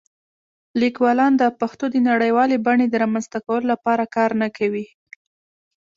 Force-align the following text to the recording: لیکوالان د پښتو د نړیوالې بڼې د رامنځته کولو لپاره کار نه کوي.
لیکوالان 0.81 1.33
د 1.37 1.43
پښتو 1.59 1.85
د 1.93 1.95
نړیوالې 2.09 2.57
بڼې 2.65 2.85
د 2.89 2.95
رامنځته 3.03 3.39
کولو 3.45 3.65
لپاره 3.73 4.11
کار 4.15 4.31
نه 4.41 4.47
کوي. 4.57 4.85